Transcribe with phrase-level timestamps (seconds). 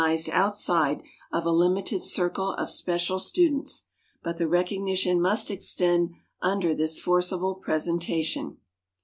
[0.03, 3.83] ed outside of a limited circle of special students,"
[4.23, 6.09] but the recognition must extend
[6.41, 8.57] under this forcible presentation.